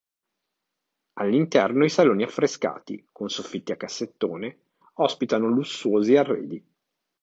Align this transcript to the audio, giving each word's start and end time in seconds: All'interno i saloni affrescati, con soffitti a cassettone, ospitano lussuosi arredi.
All'interno 1.19 1.85
i 1.85 1.89
saloni 1.89 2.23
affrescati, 2.23 3.07
con 3.11 3.29
soffitti 3.29 3.71
a 3.71 3.75
cassettone, 3.77 4.61
ospitano 4.93 5.45
lussuosi 5.47 6.15
arredi. 6.17 6.65